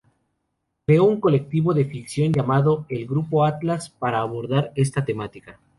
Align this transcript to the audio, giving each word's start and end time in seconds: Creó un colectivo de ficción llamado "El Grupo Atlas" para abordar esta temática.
Creó 0.87 1.03
un 1.03 1.19
colectivo 1.19 1.75
de 1.75 1.85
ficción 1.85 2.31
llamado 2.33 2.87
"El 2.89 3.05
Grupo 3.05 3.45
Atlas" 3.45 3.91
para 3.91 4.17
abordar 4.19 4.71
esta 4.75 5.05
temática. 5.05 5.59